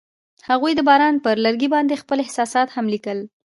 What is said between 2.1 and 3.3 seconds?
احساسات هم لیکل.